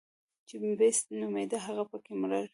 [0.47, 2.45] چې بېسټ نومېده هغه پکې مړ و.